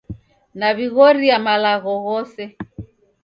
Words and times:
Naw'ighoria 0.59 1.37
malagho 1.45 1.93
ghose 2.05 2.43